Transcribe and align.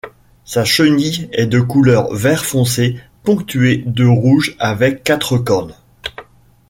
Sa 0.45 0.65
chenille 0.65 1.29
est 1.31 1.45
de 1.45 1.61
couleur 1.61 2.11
vert 2.11 2.43
foncé 2.43 2.99
ponctuée 3.23 3.83
de 3.85 4.03
rouge, 4.03 4.55
avec 4.57 5.03
quatre 5.03 5.37
cornes. 5.37 5.75